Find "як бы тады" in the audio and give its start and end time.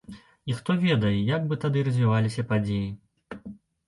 1.35-1.83